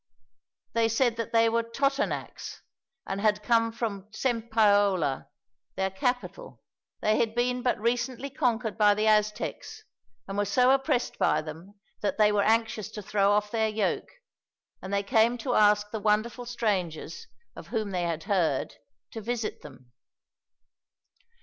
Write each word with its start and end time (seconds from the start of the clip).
They 0.73 0.87
said 0.89 1.15
that 1.17 1.31
they 1.31 1.47
were 1.47 1.61
Totonacs, 1.61 2.61
and 3.05 3.21
had 3.21 3.43
come 3.43 3.71
from 3.71 4.09
Cempoalla, 4.11 5.27
their 5.75 5.91
capital. 5.91 6.63
They 7.01 7.17
had 7.19 7.35
been 7.35 7.61
but 7.61 7.79
recently 7.79 8.31
conquered 8.31 8.79
by 8.79 8.95
the 8.95 9.05
Aztecs, 9.05 9.83
and 10.27 10.39
were 10.39 10.45
so 10.45 10.71
oppressed 10.71 11.19
by 11.19 11.43
them 11.43 11.75
that 12.01 12.17
they 12.17 12.31
were 12.31 12.41
anxious 12.41 12.89
to 12.93 13.03
throw 13.03 13.29
off 13.31 13.51
their 13.51 13.69
yoke, 13.69 14.09
and 14.81 14.91
they 14.91 15.03
came 15.03 15.37
to 15.37 15.53
ask 15.53 15.91
the 15.91 15.99
wonderful 15.99 16.47
strangers, 16.47 17.27
of 17.55 17.67
whom 17.67 17.91
they 17.91 18.01
had 18.01 18.23
heard, 18.23 18.73
to 19.11 19.21
visit 19.21 19.61
them. 19.61 19.91